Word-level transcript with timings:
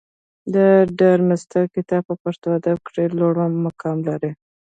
د 0.53 0.55
ډارمستتر 0.99 1.63
کتاب 1.75 2.01
په 2.09 2.15
پښتو 2.23 2.47
ادب 2.57 2.77
کښي 2.85 3.05
لوړ 3.19 3.35
مقام 3.65 3.97
لري. 4.09 4.31